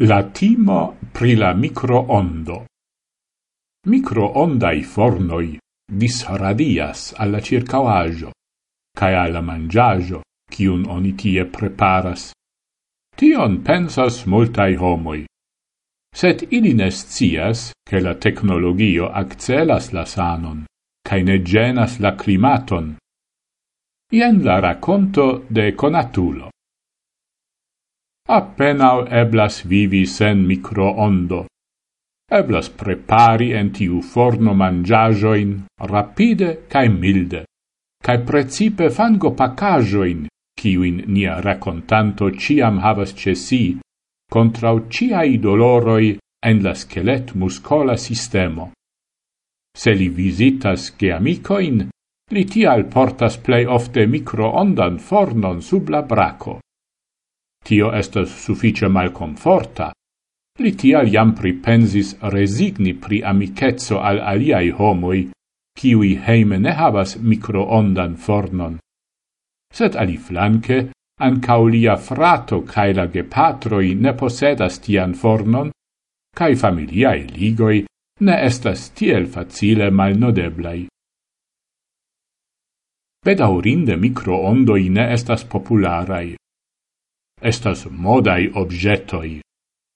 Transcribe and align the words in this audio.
La 0.00 0.22
timo 0.24 0.96
pri 1.12 1.34
la 1.34 1.52
microondo. 1.52 2.64
Microondai 3.86 4.82
fornoi 4.82 5.58
disradias 5.84 7.12
alla 7.14 7.42
circavaggio, 7.42 8.30
cae 8.90 9.14
alla 9.14 9.42
mangiaggio, 9.42 10.22
cium 10.48 10.88
oni 10.88 11.14
tie 11.14 11.44
preparas. 11.44 12.32
Tion 13.14 13.60
pensas 13.60 14.24
multai 14.24 14.76
homoi. 14.76 15.26
Sed 16.08 16.46
ili 16.48 16.72
nescias 16.72 17.72
che 17.84 18.00
la 18.00 18.14
tecnologio 18.14 19.10
accelas 19.12 19.92
la 19.92 20.06
sanon, 20.06 20.64
cae 21.04 21.22
ne 21.22 21.42
genas 21.42 21.98
la 21.98 22.14
climaton. 22.14 22.96
Ien 24.10 24.42
la 24.42 24.58
racconto 24.58 25.44
de 25.48 25.74
Conatulo 25.74 26.48
appenao 28.32 29.06
eblas 29.22 29.62
vivi 29.68 30.06
sen 30.06 30.46
microondo. 30.46 31.44
Eblas 32.32 32.70
prepari 32.80 33.50
en 33.52 33.68
tiu 33.76 34.00
forno 34.00 34.54
mangiajoin 34.56 35.50
rapide 35.92 36.50
cae 36.72 36.88
milde, 36.88 37.44
cae 38.04 38.22
precipe 38.24 38.88
fango 38.88 39.34
pacajoin, 39.36 40.24
ciuin 40.58 41.04
nia 41.12 41.40
racontanto 41.44 42.30
ciam 42.30 42.80
havas 42.80 43.12
cesi, 43.12 43.78
contrau 44.32 44.86
ciai 44.88 45.36
doloroi 45.36 46.16
en 46.48 46.62
la 46.64 46.74
schelet 46.74 47.34
muscola 47.34 47.96
sistemo. 47.96 48.72
Se 49.76 49.92
li 49.92 50.08
visitas 50.08 50.88
geamicoin, 50.96 51.88
li 52.32 52.44
tial 52.48 52.88
portas 52.88 53.36
plei 53.44 53.66
ofte 53.66 54.06
microondan 54.06 54.98
fornon 54.98 55.60
sub 55.60 55.92
la 55.92 56.02
braco. 56.02 56.60
Tio 57.62 57.92
estas 57.94 58.30
suffice 58.44 58.88
malconforta. 58.88 59.92
Li 60.58 60.72
tial 60.76 61.08
jam 61.08 61.34
pripensis 61.34 62.16
resigni 62.34 62.94
pri 62.94 63.22
amicetso 63.22 64.00
al 64.00 64.20
aliai 64.20 64.70
homoi, 64.70 65.20
kiui 65.78 66.16
heime 66.26 66.58
ne 66.58 66.72
havas 66.76 67.16
microondan 67.16 68.16
fornon. 68.16 68.78
Sed 69.72 69.96
ali 69.96 70.18
flanque, 70.18 70.90
ancau 71.20 71.68
lia 71.68 71.96
frato 71.96 72.60
cae 72.72 72.92
la 72.92 73.06
gepatroi 73.06 73.94
ne 73.94 74.12
posedas 74.12 74.78
tian 74.84 75.14
fornon, 75.14 75.70
cae 76.36 76.56
familiae 76.56 77.24
ligoi 77.36 77.84
ne 78.26 78.36
estas 78.48 78.90
tiel 78.98 79.26
facile 79.26 79.90
malnodeblai. 79.90 80.80
Bedaurinde 83.24 83.96
microondoi 83.96 84.88
ne 84.90 85.12
estas 85.14 85.44
popularai. 85.44 86.34
Estas 87.42 87.86
modai 87.90 88.50
objetoi. 88.54 89.40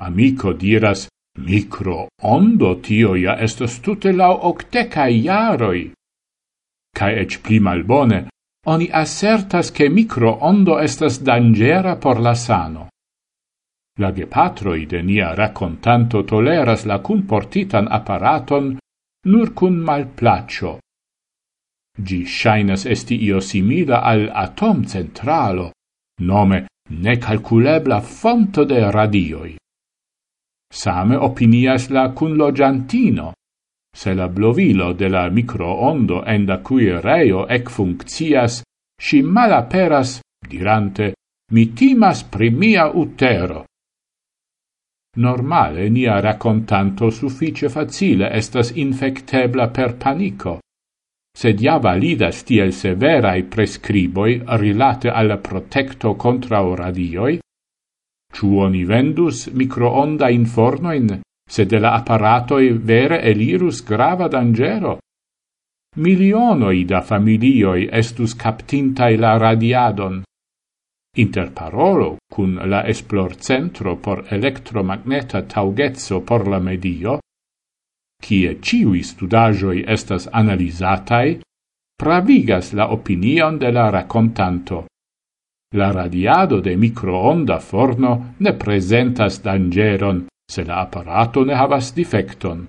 Amico 0.00 0.52
diras, 0.52 1.08
micro 1.38 2.08
ondo 2.22 2.74
tio 2.80 3.14
ja 3.16 3.36
estas 3.36 3.80
tute 3.80 4.12
lau 4.12 4.38
octecai 4.50 5.20
jaroi. 5.26 5.92
Cae 6.96 7.20
ec 7.20 7.42
pli 7.42 7.60
malbone, 7.60 8.28
oni 8.66 8.88
assertas 8.90 9.70
che 9.70 9.90
micro 9.90 10.38
ondo 10.40 10.78
estas 10.78 11.20
dangera 11.20 11.96
por 11.96 12.20
la 12.20 12.34
sano. 12.34 12.88
La 14.00 14.10
gepatroi 14.12 14.86
de 14.86 15.02
nia 15.02 15.34
racontanto 15.34 16.24
toleras 16.24 16.84
la 16.84 16.98
cunportitan 17.00 17.86
apparaton 17.90 18.78
nur 19.26 19.52
cun 19.52 19.76
malplacio. 19.76 20.78
Gi 21.94 22.24
shainas 22.24 22.86
esti 22.86 23.22
io 23.22 23.40
simila 23.40 24.00
al 24.00 24.30
atom 24.32 24.84
centralo, 24.84 25.72
nome 26.22 26.66
necalculebla 26.90 28.00
fonto 28.00 28.64
de 28.64 28.90
radioi. 28.90 29.56
Same 30.72 31.16
opinias 31.16 31.88
la 31.90 32.12
cunlogiantino, 32.12 33.32
se 33.94 34.14
la 34.14 34.26
blovilo 34.28 34.92
de 34.92 35.08
la 35.08 35.28
microondo 35.30 36.24
en 36.26 36.44
da 36.46 36.58
cui 36.58 36.90
reo 37.00 37.46
ec 37.46 37.70
funccias, 37.70 38.62
si 38.98 39.22
malaperas, 39.22 40.20
dirante, 40.48 41.14
mi 41.52 41.72
timas 41.72 42.24
pri 42.24 42.50
mia 42.50 42.90
utero. 42.90 43.64
Normale 45.16 45.88
nia 45.90 46.18
raccontanto 46.18 47.10
suffice 47.10 47.68
facile 47.68 48.32
estas 48.34 48.72
infectebla 48.74 49.68
per 49.68 49.94
panico, 49.96 50.58
sed 51.36 51.60
ja 51.60 51.78
validas 51.78 52.44
tiel 52.46 52.72
severai 52.72 53.42
prescriboi 53.42 54.42
rilate 54.60 55.10
alla 55.10 55.36
protecto 55.38 56.14
contra 56.14 56.62
radioi, 56.62 57.38
ciu 58.34 58.58
oni 58.58 58.84
vendus 58.84 59.48
microonda 59.50 60.28
infornoin, 60.30 61.20
sed 61.46 61.68
de 61.68 61.78
la 61.78 61.94
apparatoi 61.98 62.72
vere 62.72 63.20
elirus 63.22 63.82
grava 63.84 64.28
dangero. 64.28 64.98
Milionoi 65.96 66.84
da 66.84 67.00
familioi 67.02 67.88
estus 67.90 68.34
captintai 68.34 69.16
la 69.16 69.36
radiadon. 69.38 70.22
Inter 71.16 71.52
parolo 71.52 72.16
cun 72.26 72.58
la 72.66 72.82
esplor 72.90 73.36
centro 73.36 73.96
por 73.96 74.24
electromagneta 74.28 75.42
taugezzo 75.42 76.22
por 76.22 76.48
la 76.48 76.58
medio 76.58 77.20
kie 78.24 78.56
ciui 78.64 79.02
studajoi 79.04 79.84
estas 79.96 80.28
analizatai, 80.32 81.40
pravigas 82.00 82.72
la 82.72 82.88
opinion 82.96 83.58
de 83.58 83.70
la 83.72 83.90
racontanto. 83.90 84.84
La 85.74 85.90
radiado 85.92 86.60
de 86.60 86.76
microonda 86.76 87.58
forno 87.60 88.12
ne 88.38 88.52
presentas 88.52 89.40
dangeron, 89.42 90.26
se 90.50 90.64
la 90.64 90.80
apparato 90.80 91.44
ne 91.44 91.54
havas 91.54 91.92
defecton. 91.94 92.68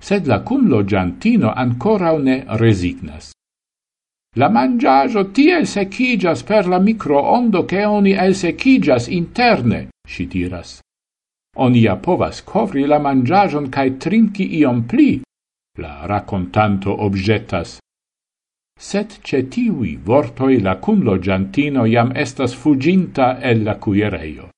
Sed 0.00 0.26
la 0.26 0.40
cunlogiantino 0.42 1.52
ancora 1.54 2.10
ne 2.18 2.42
resignas. 2.58 3.30
La 4.36 4.48
mangiajo 4.48 5.30
tiel 5.30 5.66
secigas 5.66 6.42
per 6.42 6.66
la 6.66 6.78
microondo 6.78 7.64
che 7.64 7.84
oni 7.84 8.12
el 8.12 8.34
secigas 8.34 9.06
interne, 9.06 9.90
si 10.08 10.26
diras 10.26 10.80
onia 11.56 11.96
povas 11.96 12.40
covri 12.42 12.86
la 12.86 12.98
mangiajon 12.98 13.68
cae 13.70 13.98
trinki 13.98 14.46
iom 14.60 14.86
pli, 14.88 15.20
la 15.78 16.06
racontanto 16.06 16.94
objetas. 17.04 17.78
Set 18.78 19.20
cetivi 19.22 19.96
vortoi 19.96 20.60
la 20.60 20.76
cumlo 20.76 21.18
giantino 21.18 21.86
iam 21.86 22.12
estas 22.16 22.54
fuginta 22.54 23.38
el 23.40 23.62
la 23.64 23.76
cuireio. 23.78 24.48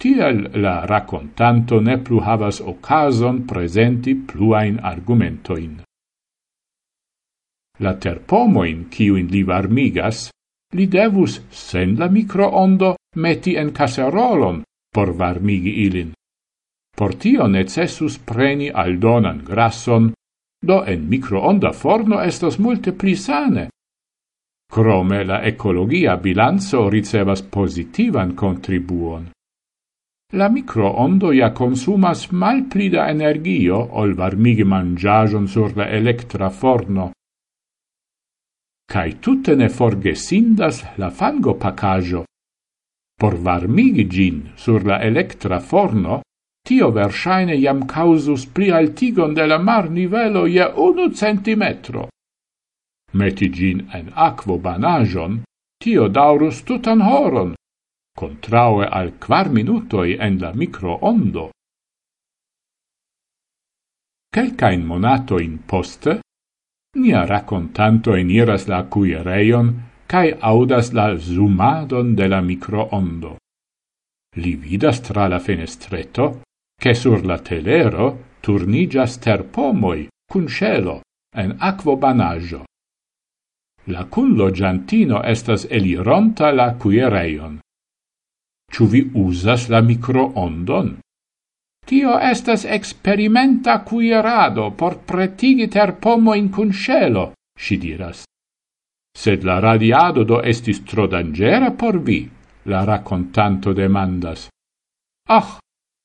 Tiel 0.00 0.50
la 0.60 0.84
racontanto 0.86 1.80
ne 1.80 1.98
plu 1.98 2.18
havas 2.20 2.60
ocason 2.60 3.44
presenti 3.46 4.14
pluain 4.14 4.80
argumentoin. 4.82 5.82
La 7.78 7.94
terpomoin, 7.94 8.88
ciuin 8.90 9.28
li 9.30 9.42
varmigas, 9.42 10.30
li 10.74 10.86
devus, 10.86 11.40
sen 11.50 11.96
la 11.98 12.08
microondo, 12.08 12.96
meti 13.16 13.56
en 13.56 13.70
caserolon, 13.72 14.62
por 14.94 15.10
varmigi 15.18 15.72
ilin. 15.86 16.12
Por 16.96 17.14
tio 17.18 17.48
necessus 17.50 18.18
preni 18.18 18.68
aldonan 18.70 19.42
grasson, 19.44 20.12
do 20.62 20.84
en 20.86 21.08
microonda 21.10 21.72
forno 21.72 22.20
estos 22.22 22.58
multe 22.58 22.92
pli 22.92 23.16
sane. 23.16 23.64
Crome 24.74 25.24
la 25.24 25.42
ecologia 25.42 26.16
bilanzo 26.16 26.88
ricevas 26.88 27.42
positivan 27.42 28.34
contribuon. 28.34 29.30
La 30.32 30.48
microondo 30.48 31.32
ja 31.32 31.50
consumas 31.52 32.30
mal 32.30 32.64
pli 32.70 32.88
da 32.90 33.08
energio 33.10 33.76
ol 34.00 34.14
varmigi 34.14 34.64
mangiagion 34.64 35.46
sur 35.48 35.76
la 35.76 35.88
electra 35.90 36.50
forno. 36.50 37.10
Cai 38.86 39.18
tutte 39.20 39.54
ne 39.54 39.68
forgesindas 39.68 40.82
la 40.96 41.10
fango 41.10 41.54
pacajo, 41.54 42.24
Por 43.20 43.34
varmigi 43.38 44.04
gin 44.10 44.52
sur 44.56 44.84
la 44.84 44.98
electra 45.02 45.60
forno, 45.60 46.22
tio 46.66 46.90
versaine 46.90 47.54
iam 47.54 47.86
causus 47.86 48.46
prialtigon 48.46 49.34
de 49.34 49.46
la 49.46 49.58
mar 49.58 49.90
nivelo 49.90 50.46
je 50.46 50.66
unu 50.86 51.10
centimetro. 51.14 52.08
Meti 53.12 53.48
gin 53.52 53.88
en 53.92 54.10
aquo 54.14 54.58
banajon, 54.58 55.42
tio 55.82 56.08
daurus 56.08 56.62
tutan 56.64 57.00
horon, 57.00 57.54
contraue 58.16 58.86
al 58.86 59.12
quar 59.18 59.50
minutoi 59.50 60.16
en 60.18 60.40
la 60.40 60.52
microondo. 60.52 61.50
Quelcain 64.34 64.82
monatoin 64.84 65.58
poste, 65.70 66.20
nia 66.96 67.24
racontanto 67.26 68.16
eniras 68.16 68.66
la 68.66 68.82
cuireion 68.90 69.93
cae 70.06 70.36
audas 70.40 70.92
la 70.92 71.16
zumadon 71.18 72.14
de 72.14 72.28
la 72.28 72.40
microondo. 72.40 73.36
Li 74.36 74.54
vidas 74.56 75.00
tra 75.00 75.28
la 75.28 75.38
fenestreto, 75.38 76.42
che 76.80 76.94
sur 76.94 77.24
la 77.24 77.38
telero 77.38 78.34
turnigas 78.40 79.18
terpomoi 79.18 80.08
cun 80.30 80.48
celo 80.48 81.00
en 81.34 81.56
aquo 81.58 81.96
banaggio. 81.96 82.64
La 83.86 84.04
cullo 84.06 84.50
giantino 84.50 85.22
estas 85.22 85.66
elironta 85.70 86.50
la 86.52 86.74
cuireion. 86.74 87.58
Ciu 88.72 88.86
vi 88.86 89.02
usas 89.14 89.68
la 89.68 89.80
microondon? 89.80 90.98
Tio 91.86 92.18
estas 92.18 92.64
experimenta 92.64 93.84
cuirado 93.84 94.70
por 94.70 94.98
pretigi 95.04 95.68
terpomoin 95.68 96.48
cun 96.48 96.72
celo, 96.72 97.34
si 97.56 97.76
diras. 97.76 98.24
Sed 99.16 99.44
la 99.44 99.60
radiado 99.60 100.24
do 100.24 100.42
estis 100.42 100.82
tro 100.84 101.06
dangera 101.06 101.70
por 101.70 102.00
vi, 102.02 102.28
la 102.64 102.84
racontanto 102.84 103.72
demandas. 103.72 104.48
Ach, 105.28 105.60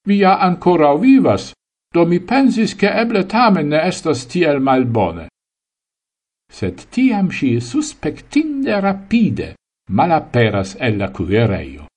vi 0.07 0.21
ja 0.21 0.37
ancora 0.39 0.93
vivas, 0.95 1.51
do 1.93 2.05
mi 2.05 2.19
pensis 2.19 2.75
che 2.75 2.87
eble 2.87 3.25
tamen 3.25 3.67
ne 3.69 3.81
estas 3.87 4.27
tiel 4.29 4.61
malbone. 4.61 5.27
Sed 6.49 6.87
tiam 6.89 7.29
si 7.29 7.59
suspectinde 7.59 8.79
rapide 8.79 9.55
malaperas 9.89 10.75
el 10.79 10.97
la 10.97 11.09
cuireio. 11.09 11.88